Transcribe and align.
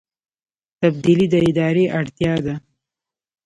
تبدیلي 0.81 1.27
د 1.33 1.35
ادارې 1.49 1.85
اړتیا 1.99 2.33
ده 2.45 2.55